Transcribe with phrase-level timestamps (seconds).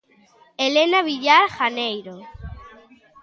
[0.61, 2.15] Helena Villar Janeiro.